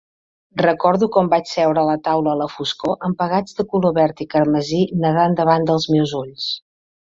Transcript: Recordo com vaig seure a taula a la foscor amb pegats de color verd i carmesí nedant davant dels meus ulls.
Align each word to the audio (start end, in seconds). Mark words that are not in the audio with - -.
Recordo 0.59 1.09
com 1.17 1.27
vaig 1.33 1.51
seure 1.51 1.83
a 1.91 1.97
taula 2.07 2.31
a 2.31 2.39
la 2.39 2.47
foscor 2.55 2.97
amb 3.09 3.19
pegats 3.21 3.59
de 3.61 3.67
color 3.75 3.95
verd 4.01 4.25
i 4.27 4.29
carmesí 4.33 4.83
nedant 5.05 5.39
davant 5.43 5.71
dels 5.71 5.89
meus 5.99 6.19
ulls. 6.25 6.53